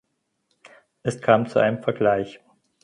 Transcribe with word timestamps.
Es 1.03 1.21
kam 1.21 1.45
zu 1.45 1.59
einem 1.59 1.83
Vergleich. 1.83 2.39